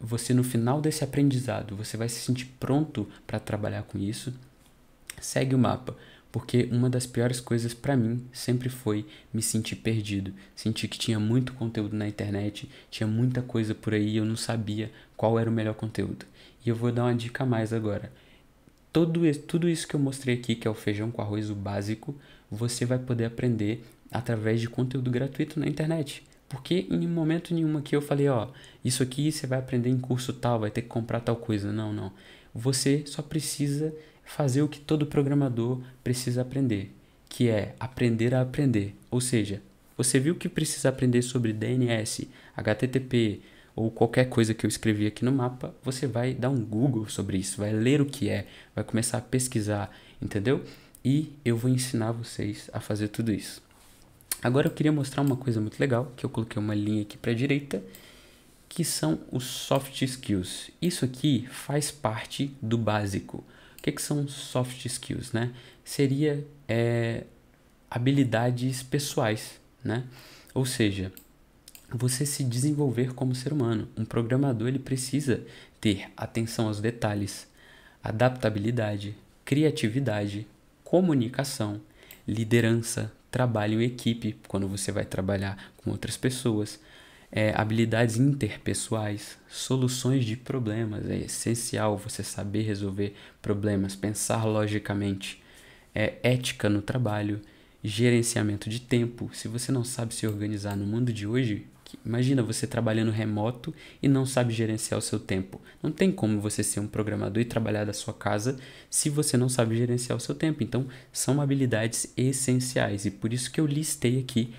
você 0.00 0.34
no 0.34 0.44
final 0.44 0.80
desse 0.80 1.02
aprendizado 1.02 1.74
você 1.74 1.96
vai 1.96 2.08
se 2.08 2.20
sentir 2.20 2.46
pronto 2.60 3.08
para 3.26 3.40
trabalhar 3.40 3.82
com 3.82 3.98
isso, 3.98 4.32
segue 5.20 5.54
o 5.54 5.58
mapa. 5.58 5.96
Porque 6.30 6.68
uma 6.70 6.90
das 6.90 7.06
piores 7.06 7.40
coisas 7.40 7.72
para 7.72 7.96
mim 7.96 8.22
sempre 8.32 8.68
foi 8.68 9.06
me 9.32 9.40
sentir 9.40 9.76
perdido, 9.76 10.32
sentir 10.54 10.86
que 10.86 10.98
tinha 10.98 11.18
muito 11.18 11.54
conteúdo 11.54 11.96
na 11.96 12.06
internet, 12.06 12.68
tinha 12.90 13.06
muita 13.06 13.40
coisa 13.40 13.74
por 13.74 13.94
aí 13.94 14.18
eu 14.18 14.26
não 14.26 14.36
sabia 14.36 14.92
qual 15.16 15.38
era 15.38 15.48
o 15.48 15.52
melhor 15.52 15.74
conteúdo. 15.74 16.26
E 16.64 16.68
eu 16.68 16.76
vou 16.76 16.92
dar 16.92 17.04
uma 17.04 17.14
dica 17.14 17.44
a 17.44 17.46
mais 17.46 17.72
agora. 17.72 18.12
Todo, 18.92 19.20
tudo 19.46 19.68
isso 19.68 19.88
que 19.88 19.94
eu 19.94 20.00
mostrei 20.00 20.34
aqui, 20.34 20.54
que 20.54 20.68
é 20.68 20.70
o 20.70 20.74
feijão 20.74 21.10
com 21.10 21.22
arroz, 21.22 21.48
o 21.48 21.54
básico, 21.54 22.14
você 22.50 22.84
vai 22.84 22.98
poder 22.98 23.24
aprender 23.24 23.84
através 24.10 24.60
de 24.60 24.68
conteúdo 24.68 25.10
gratuito 25.10 25.58
na 25.58 25.66
internet. 25.66 26.22
Porque 26.48 26.86
em 26.90 27.06
momento 27.06 27.52
nenhum 27.52 27.76
aqui 27.76 27.94
eu 27.94 28.00
falei, 28.00 28.28
ó, 28.28 28.48
isso 28.84 29.02
aqui 29.02 29.30
você 29.30 29.46
vai 29.46 29.58
aprender 29.58 29.90
em 29.90 29.98
curso 29.98 30.32
tal, 30.32 30.60
vai 30.60 30.70
ter 30.70 30.82
que 30.82 30.88
comprar 30.88 31.20
tal 31.20 31.36
coisa. 31.36 31.70
Não, 31.70 31.92
não. 31.92 32.12
Você 32.54 33.04
só 33.06 33.20
precisa 33.20 33.94
fazer 34.24 34.62
o 34.62 34.68
que 34.68 34.80
todo 34.80 35.06
programador 35.06 35.80
precisa 36.02 36.42
aprender, 36.42 36.94
que 37.28 37.48
é 37.48 37.74
aprender 37.78 38.34
a 38.34 38.40
aprender. 38.40 38.94
Ou 39.10 39.20
seja, 39.20 39.62
você 39.96 40.18
viu 40.18 40.34
que 40.36 40.48
precisa 40.48 40.88
aprender 40.88 41.22
sobre 41.22 41.52
DNS, 41.52 42.28
HTTP 42.56 43.40
ou 43.74 43.90
qualquer 43.90 44.28
coisa 44.28 44.54
que 44.54 44.66
eu 44.66 44.68
escrevi 44.68 45.06
aqui 45.06 45.24
no 45.24 45.30
mapa, 45.30 45.74
você 45.84 46.06
vai 46.06 46.34
dar 46.34 46.50
um 46.50 46.64
Google 46.64 47.08
sobre 47.08 47.38
isso, 47.38 47.58
vai 47.58 47.72
ler 47.72 48.00
o 48.00 48.06
que 48.06 48.28
é, 48.28 48.46
vai 48.74 48.82
começar 48.82 49.18
a 49.18 49.20
pesquisar, 49.20 49.96
entendeu? 50.20 50.64
E 51.04 51.32
eu 51.44 51.56
vou 51.56 51.70
ensinar 51.70 52.10
vocês 52.10 52.68
a 52.72 52.80
fazer 52.80 53.08
tudo 53.08 53.32
isso. 53.32 53.62
Agora 54.42 54.68
eu 54.68 54.70
queria 54.70 54.92
mostrar 54.92 55.22
uma 55.22 55.36
coisa 55.36 55.60
muito 55.60 55.78
legal, 55.80 56.12
que 56.16 56.24
eu 56.24 56.30
coloquei 56.30 56.60
uma 56.60 56.74
linha 56.74 57.02
aqui 57.02 57.18
para 57.18 57.32
a 57.32 57.34
direita, 57.34 57.82
que 58.68 58.84
são 58.84 59.18
os 59.32 59.44
soft 59.44 60.00
skills. 60.02 60.70
Isso 60.80 61.04
aqui 61.04 61.48
faz 61.50 61.90
parte 61.90 62.54
do 62.62 62.78
básico. 62.78 63.38
O 63.78 63.82
que, 63.82 63.90
que 63.90 64.02
são 64.02 64.28
soft 64.28 64.84
skills, 64.84 65.32
né? 65.32 65.52
Seria 65.84 66.46
é, 66.68 67.24
habilidades 67.90 68.82
pessoais, 68.82 69.58
né? 69.82 70.04
Ou 70.54 70.64
seja, 70.64 71.12
você 71.90 72.26
se 72.26 72.44
desenvolver 72.44 73.14
como 73.14 73.34
ser 73.34 73.52
humano. 73.52 73.88
Um 73.96 74.04
programador 74.04 74.68
ele 74.68 74.78
precisa 74.78 75.44
ter 75.80 76.10
atenção 76.16 76.68
aos 76.68 76.80
detalhes, 76.80 77.48
adaptabilidade, 78.02 79.16
criatividade, 79.44 80.46
comunicação, 80.84 81.80
liderança, 82.26 83.12
trabalho 83.30 83.80
equipe 83.82 84.36
quando 84.48 84.68
você 84.68 84.90
vai 84.90 85.04
trabalhar 85.04 85.72
com 85.76 85.90
outras 85.90 86.16
pessoas, 86.16 86.80
é, 87.30 87.52
habilidades 87.54 88.16
interpessoais, 88.16 89.38
soluções 89.48 90.24
de 90.24 90.36
problemas. 90.36 91.08
É 91.08 91.18
essencial 91.18 91.96
você 91.96 92.22
saber 92.22 92.62
resolver 92.62 93.14
problemas, 93.42 93.94
pensar 93.94 94.44
logicamente. 94.44 95.42
É, 95.94 96.14
ética 96.22 96.68
no 96.68 96.80
trabalho, 96.80 97.40
gerenciamento 97.82 98.68
de 98.68 98.80
tempo. 98.80 99.30
Se 99.32 99.48
você 99.48 99.72
não 99.72 99.84
sabe 99.84 100.14
se 100.14 100.26
organizar 100.26 100.76
no 100.76 100.86
mundo 100.86 101.12
de 101.12 101.26
hoje, 101.26 101.66
imagina 102.04 102.42
você 102.42 102.66
trabalhando 102.66 103.10
remoto 103.10 103.74
e 104.02 104.08
não 104.08 104.26
sabe 104.26 104.52
gerenciar 104.52 104.98
o 104.98 105.02
seu 105.02 105.18
tempo. 105.18 105.60
Não 105.82 105.90
tem 105.90 106.12
como 106.12 106.40
você 106.40 106.62
ser 106.62 106.80
um 106.80 106.86
programador 106.86 107.40
e 107.40 107.46
trabalhar 107.46 107.84
da 107.84 107.92
sua 107.92 108.14
casa 108.14 108.58
se 108.90 109.08
você 109.08 109.36
não 109.36 109.48
sabe 109.48 109.76
gerenciar 109.76 110.16
o 110.16 110.20
seu 110.20 110.34
tempo. 110.34 110.62
Então, 110.62 110.86
são 111.12 111.40
habilidades 111.40 112.12
essenciais 112.16 113.06
e 113.06 113.10
por 113.10 113.32
isso 113.32 113.50
que 113.50 113.60
eu 113.60 113.66
listei 113.66 114.18
aqui 114.20 114.52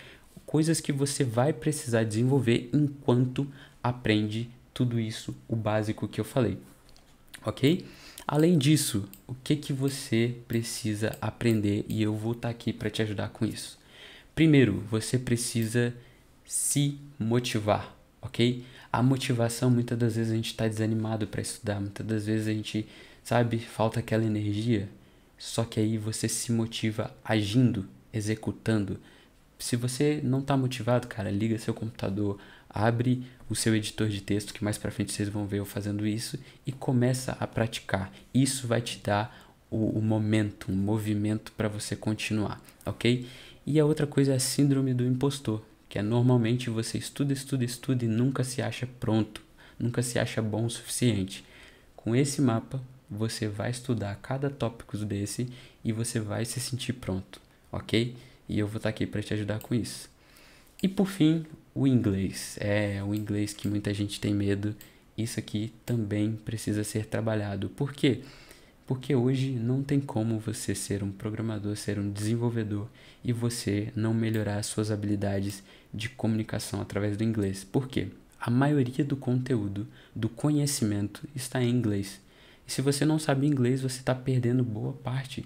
coisas 0.46 0.82
que 0.82 0.92
você 0.92 1.24
vai 1.24 1.54
precisar 1.54 2.04
desenvolver 2.04 2.70
enquanto 2.74 3.48
aprende 3.84 4.50
tudo 4.74 5.00
isso, 5.00 5.36
o 5.48 5.56
básico 5.56 6.08
que 6.08 6.20
eu 6.20 6.26
falei. 6.26 6.58
ok? 7.46 7.86
Além 8.28 8.58
disso, 8.58 9.08
o 9.28 9.36
que 9.36 9.56
que 9.56 9.74
você 9.74 10.36
precisa 10.48 11.16
aprender 11.22 11.86
e 11.88 12.02
eu 12.02 12.16
vou 12.16 12.32
estar 12.32 12.48
tá 12.48 12.50
aqui 12.50 12.72
para 12.72 12.90
te 12.90 13.02
ajudar 13.02 13.30
com 13.30 13.46
isso. 13.46 13.80
Primeiro, 14.36 14.84
você 14.90 15.18
precisa 15.18 15.94
se 16.50 16.98
motivar, 17.20 17.96
ok? 18.20 18.66
A 18.92 19.04
motivação, 19.04 19.70
muitas 19.70 19.96
das 19.96 20.16
vezes 20.16 20.32
a 20.32 20.36
gente 20.36 20.48
está 20.48 20.68
desanimado 20.68 21.28
para 21.28 21.42
estudar, 21.42 21.80
muitas 21.80 22.04
das 22.04 22.26
vezes 22.26 22.48
a 22.48 22.52
gente, 22.52 22.88
sabe, 23.24 23.60
falta 23.60 24.00
aquela 24.00 24.26
energia. 24.26 24.90
Só 25.38 25.64
que 25.64 25.80
aí 25.80 25.96
você 25.96 26.28
se 26.28 26.52
motiva 26.52 27.16
agindo, 27.24 27.88
executando. 28.12 29.00
Se 29.60 29.76
você 29.76 30.22
não 30.24 30.40
está 30.40 30.58
motivado, 30.58 31.08
cara, 31.08 31.30
liga 31.30 31.60
seu 31.60 31.72
computador, 31.72 32.40
abre 32.68 33.28
o 33.48 33.56
seu 33.56 33.76
editor 33.76 34.10
de 34.10 34.20
texto, 34.20 34.52
que 34.52 34.64
mais 34.64 34.80
para 34.80 34.90
frente 34.90 35.12
vocês 35.12 35.30
vão 35.30 35.46
ver 35.46 35.60
eu 35.60 35.66
fazendo 35.66 36.08
isso, 36.08 36.40
e 36.66 36.72
começa 36.72 37.38
a 37.40 37.46
praticar. 37.46 38.12
Isso 38.34 38.66
vai 38.66 38.82
te 38.82 38.98
dar 39.04 39.54
o, 39.70 40.00
o 40.00 40.02
momento, 40.02 40.72
um 40.72 40.76
movimento 40.76 41.52
para 41.52 41.68
você 41.68 41.96
continuar, 41.96 42.60
ok? 42.84 43.28
E 43.68 43.80
a 43.80 43.86
outra 43.86 44.08
coisa 44.08 44.34
é 44.34 44.36
a 44.36 44.40
síndrome 44.40 44.96
do 44.96 45.06
impostor, 45.06 45.62
que 45.90 45.98
é 45.98 46.02
normalmente 46.04 46.70
você 46.70 46.98
estuda, 47.00 47.34
estuda, 47.34 47.66
estuda 47.66 48.06
e 48.06 48.08
nunca 48.08 48.44
se 48.44 48.62
acha 48.62 48.88
pronto, 49.00 49.42
nunca 49.78 50.04
se 50.04 50.20
acha 50.20 50.42
bom 50.42 50.66
o 50.66 50.70
suficiente. 50.70 51.44
Com 51.96 52.16
esse 52.16 52.42
mapa, 52.42 52.82
você 53.10 53.48
vai 53.48 53.72
estudar 53.72 54.16
cada 54.22 54.50
tópico 54.50 54.96
desse 54.98 55.50
e 55.84 55.92
você 55.92 56.20
vai 56.20 56.46
se 56.46 56.60
sentir 56.60 56.94
pronto, 56.94 57.42
ok? 57.72 58.16
E 58.48 58.60
eu 58.60 58.68
vou 58.68 58.78
estar 58.78 58.90
aqui 58.90 59.08
para 59.08 59.24
te 59.24 59.34
ajudar 59.34 59.60
com 59.60 59.74
isso. 59.74 60.10
E 60.82 60.88
por 60.88 61.08
fim, 61.08 61.46
o 61.74 61.88
inglês. 61.88 62.58
É 62.62 63.04
o 63.04 63.14
inglês 63.14 63.54
que 63.54 63.68
muita 63.68 63.94
gente 63.94 64.20
tem 64.20 64.34
medo. 64.34 64.76
Isso 65.18 65.40
aqui 65.40 65.74
também 65.86 66.34
precisa 66.46 66.84
ser 66.84 67.06
trabalhado. 67.06 67.70
Por 67.70 67.92
quê? 67.92 68.22
Porque 68.22 68.30
hoje 69.16 69.52
não 69.52 69.84
tem 69.84 70.00
como 70.00 70.40
você 70.40 70.74
ser 70.74 71.04
um 71.04 71.12
programador, 71.12 71.76
ser 71.76 72.00
um 72.00 72.10
desenvolvedor 72.10 72.88
e 73.24 73.32
você 73.32 73.92
não 73.96 74.14
melhorar 74.14 74.58
as 74.58 74.66
suas 74.66 74.90
habilidades 74.92 75.64
de 75.94 76.10
comunicação 76.10 76.82
através 76.82 77.18
do 77.18 77.24
inglês. 77.24 77.64
Por 77.64 77.88
quê? 77.88 78.08
A 78.40 78.50
maioria 78.50 79.04
do 79.04 79.18
conteúdo, 79.18 79.88
do 80.16 80.30
conhecimento 80.30 81.28
está 81.36 81.62
em 81.62 81.70
inglês. 81.70 82.22
E 82.68 82.72
se 82.72 82.82
você 82.82 83.06
não 83.06 83.20
sabe 83.20 83.48
inglês, 83.48 83.82
você 83.82 84.00
está 84.00 84.16
perdendo 84.16 84.64
boa 84.64 84.94
parte 84.94 85.46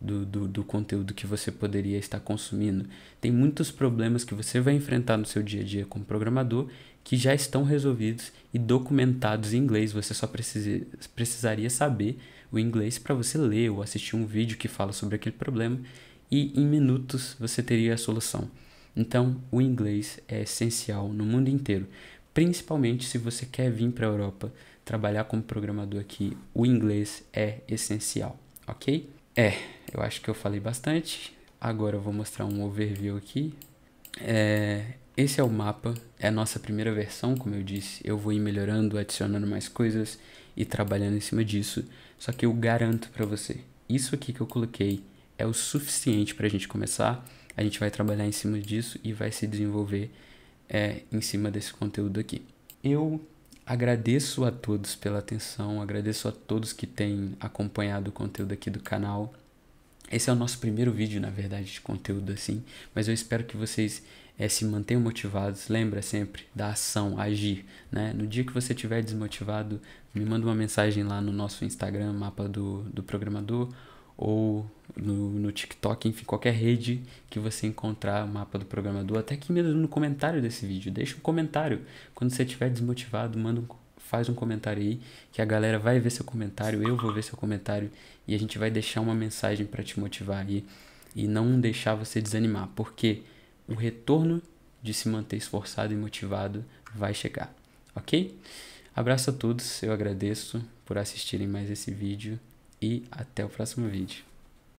do, 0.00 0.24
do, 0.24 0.46
do, 0.46 0.64
conteúdo 0.64 1.14
que 1.14 1.26
você 1.26 1.50
poderia 1.50 1.98
estar 1.98 2.20
consumindo. 2.20 2.86
Tem 3.20 3.32
muitos 3.32 3.70
problemas 3.70 4.24
que 4.24 4.34
você 4.34 4.60
vai 4.60 4.74
enfrentar 4.74 5.16
no 5.16 5.26
seu 5.26 5.42
dia 5.42 5.62
a 5.62 5.64
dia 5.64 5.86
como 5.86 6.04
programador 6.04 6.68
que 7.02 7.16
já 7.16 7.34
estão 7.34 7.64
resolvidos 7.64 8.30
e 8.52 8.58
documentados 8.58 9.54
em 9.54 9.58
inglês. 9.58 9.92
Você 9.92 10.14
só 10.14 10.26
precisa, 10.26 10.86
precisaria 11.14 11.70
saber 11.70 12.18
o 12.52 12.58
inglês 12.58 12.98
para 12.98 13.14
você 13.14 13.38
ler 13.38 13.70
ou 13.70 13.82
assistir 13.82 14.16
um 14.16 14.26
vídeo 14.26 14.56
que 14.56 14.68
fala 14.68 14.92
sobre 14.92 15.16
aquele 15.16 15.36
problema 15.36 15.78
e 16.30 16.52
em 16.60 16.64
minutos 16.64 17.36
você 17.38 17.62
teria 17.62 17.94
a 17.94 17.98
solução. 17.98 18.50
Então, 18.94 19.40
o 19.50 19.60
inglês 19.60 20.18
é 20.28 20.42
essencial 20.42 21.08
no 21.08 21.24
mundo 21.24 21.48
inteiro, 21.48 21.86
principalmente 22.34 23.04
se 23.04 23.18
você 23.18 23.46
quer 23.46 23.70
vir 23.70 23.90
para 23.92 24.06
a 24.06 24.10
Europa 24.10 24.52
trabalhar 24.84 25.24
como 25.24 25.42
programador 25.42 26.00
aqui. 26.00 26.36
O 26.52 26.66
inglês 26.66 27.22
é 27.32 27.58
essencial, 27.68 28.38
ok? 28.66 29.08
É, 29.36 29.54
eu 29.92 30.02
acho 30.02 30.20
que 30.20 30.28
eu 30.28 30.34
falei 30.34 30.60
bastante. 30.60 31.36
Agora 31.60 31.96
eu 31.96 32.00
vou 32.00 32.12
mostrar 32.12 32.46
um 32.46 32.64
overview 32.64 33.16
aqui. 33.16 33.54
É, 34.20 34.94
esse 35.20 35.40
é 35.40 35.44
o 35.44 35.50
mapa, 35.50 35.94
é 36.18 36.28
a 36.28 36.32
nossa 36.32 36.58
primeira 36.58 36.92
versão, 36.92 37.36
como 37.36 37.54
eu 37.54 37.62
disse. 37.62 38.00
Eu 38.04 38.16
vou 38.18 38.32
ir 38.32 38.40
melhorando, 38.40 38.98
adicionando 38.98 39.46
mais 39.46 39.68
coisas 39.68 40.18
e 40.56 40.64
trabalhando 40.64 41.16
em 41.16 41.20
cima 41.20 41.44
disso. 41.44 41.84
Só 42.18 42.32
que 42.32 42.46
eu 42.46 42.52
garanto 42.52 43.08
para 43.10 43.24
você, 43.24 43.60
isso 43.88 44.14
aqui 44.14 44.32
que 44.32 44.40
eu 44.40 44.46
coloquei 44.46 45.02
é 45.38 45.46
o 45.46 45.54
suficiente 45.54 46.34
para 46.34 46.46
a 46.46 46.50
gente 46.50 46.68
começar. 46.68 47.24
A 47.56 47.62
gente 47.62 47.80
vai 47.80 47.90
trabalhar 47.90 48.26
em 48.26 48.32
cima 48.32 48.58
disso 48.58 48.98
e 49.02 49.12
vai 49.12 49.32
se 49.32 49.46
desenvolver 49.46 50.10
é, 50.68 51.02
em 51.10 51.20
cima 51.20 51.50
desse 51.50 51.72
conteúdo 51.72 52.20
aqui. 52.20 52.42
Eu 52.82 53.20
Agradeço 53.70 54.44
a 54.44 54.50
todos 54.50 54.96
pela 54.96 55.20
atenção, 55.20 55.80
agradeço 55.80 56.26
a 56.26 56.32
todos 56.32 56.72
que 56.72 56.88
têm 56.88 57.36
acompanhado 57.38 58.10
o 58.10 58.12
conteúdo 58.12 58.52
aqui 58.52 58.68
do 58.68 58.80
canal. 58.80 59.32
Esse 60.10 60.28
é 60.28 60.32
o 60.32 60.34
nosso 60.34 60.58
primeiro 60.58 60.90
vídeo, 60.90 61.20
na 61.20 61.30
verdade, 61.30 61.70
de 61.70 61.80
conteúdo 61.80 62.32
assim, 62.32 62.64
mas 62.92 63.06
eu 63.06 63.14
espero 63.14 63.44
que 63.44 63.56
vocês 63.56 64.02
é, 64.40 64.48
se 64.48 64.64
mantenham 64.64 65.02
motivados. 65.02 65.68
Lembra 65.68 66.00
sempre 66.00 66.44
da 66.54 66.70
ação, 66.70 67.20
agir. 67.20 67.66
Né? 67.92 68.14
No 68.14 68.26
dia 68.26 68.42
que 68.42 68.54
você 68.54 68.72
estiver 68.72 69.02
desmotivado, 69.02 69.78
me 70.14 70.24
manda 70.24 70.46
uma 70.46 70.54
mensagem 70.54 71.04
lá 71.04 71.20
no 71.20 71.30
nosso 71.30 71.62
Instagram, 71.62 72.14
mapa 72.14 72.48
do, 72.48 72.82
do 72.84 73.02
programador, 73.02 73.68
ou 74.16 74.66
no, 74.96 75.30
no 75.30 75.52
TikTok, 75.52 76.08
enfim, 76.08 76.24
qualquer 76.24 76.54
rede 76.54 77.02
que 77.28 77.38
você 77.38 77.66
encontrar 77.66 78.24
o 78.24 78.28
mapa 78.28 78.58
do 78.58 78.64
programador, 78.64 79.18
até 79.18 79.34
aqui 79.34 79.52
mesmo 79.52 79.74
no 79.74 79.88
comentário 79.88 80.40
desse 80.40 80.64
vídeo, 80.64 80.90
deixa 80.90 81.16
um 81.16 81.20
comentário. 81.20 81.82
Quando 82.14 82.30
você 82.30 82.42
estiver 82.42 82.70
desmotivado, 82.70 83.38
manda 83.38 83.60
um, 83.60 83.66
faz 83.98 84.30
um 84.30 84.34
comentário 84.34 84.82
aí, 84.82 85.00
que 85.32 85.42
a 85.42 85.44
galera 85.44 85.78
vai 85.78 86.00
ver 86.00 86.10
seu 86.10 86.24
comentário, 86.24 86.82
eu 86.82 86.96
vou 86.96 87.12
ver 87.12 87.22
seu 87.22 87.36
comentário 87.36 87.90
e 88.26 88.34
a 88.34 88.38
gente 88.38 88.58
vai 88.58 88.70
deixar 88.70 89.02
uma 89.02 89.14
mensagem 89.14 89.66
para 89.66 89.82
te 89.82 90.00
motivar 90.00 90.46
aí 90.46 90.64
e 91.14 91.26
não 91.26 91.60
deixar 91.60 91.94
você 91.94 92.22
desanimar, 92.22 92.68
porque 92.74 93.22
o 93.70 93.74
retorno 93.74 94.42
de 94.82 94.92
se 94.92 95.08
manter 95.08 95.36
esforçado 95.36 95.94
e 95.94 95.96
motivado 95.96 96.64
vai 96.94 97.14
chegar, 97.14 97.54
ok? 97.94 98.36
Abraço 98.94 99.30
a 99.30 99.32
todos, 99.32 99.82
eu 99.82 99.92
agradeço 99.92 100.62
por 100.84 100.98
assistirem 100.98 101.46
mais 101.46 101.70
esse 101.70 101.90
vídeo 101.90 102.38
e 102.82 103.04
até 103.10 103.44
o 103.44 103.48
próximo 103.48 103.88
vídeo. 103.88 104.29